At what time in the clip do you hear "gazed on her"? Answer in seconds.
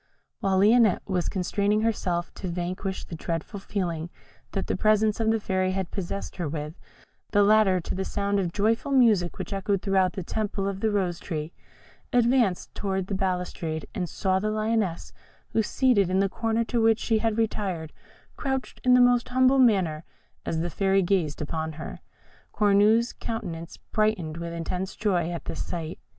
21.03-21.99